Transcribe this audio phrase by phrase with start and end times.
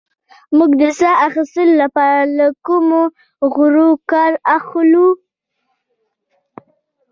[0.57, 3.01] موږ د ساه اخیستلو لپاره له کومو
[3.55, 5.07] غړو کار اخلو